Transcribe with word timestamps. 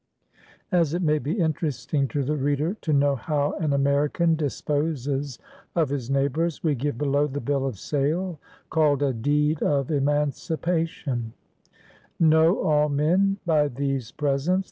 As 0.71 0.95
it 0.95 1.03
may 1.03 1.19
be 1.19 1.33
interesting 1.33 2.07
to 2.07 2.23
the 2.23 2.35
reader 2.35 2.73
to 2.81 2.91
know 2.91 3.15
how 3.15 3.51
an 3.59 3.71
Amer 3.71 4.09
ican 4.09 4.35
disposes 4.35 5.37
of 5.75 5.89
his 5.89 6.09
neighbors, 6.09 6.63
we 6.63 6.73
give 6.73 6.97
below 6.97 7.27
the 7.27 7.39
Bill 7.39 7.67
of 7.67 7.77
Sale, 7.77 8.39
called 8.71 9.03
a 9.03 9.13
Deed 9.13 9.61
of 9.61 9.91
Emancipation:—" 9.91 11.33
Knoio 12.19 12.65
all 12.65 12.89
men 12.89 13.37
by 13.45 13.67
these 13.67 14.11
presents. 14.11 14.59